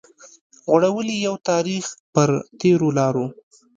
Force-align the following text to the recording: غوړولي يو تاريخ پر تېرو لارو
غوړولي 0.65 1.17
يو 1.27 1.35
تاريخ 1.49 1.85
پر 2.13 2.29
تېرو 2.59 2.89
لارو 2.97 3.25